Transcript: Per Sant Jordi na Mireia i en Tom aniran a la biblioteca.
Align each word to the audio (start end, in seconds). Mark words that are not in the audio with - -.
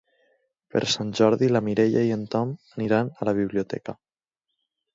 Per 0.75 0.79
Sant 0.93 1.11
Jordi 1.19 1.49
na 1.57 1.61
Mireia 1.67 2.03
i 2.07 2.11
en 2.17 2.25
Tom 2.37 2.55
aniran 2.79 3.15
a 3.19 3.31
la 3.33 3.37
biblioteca. 3.43 3.97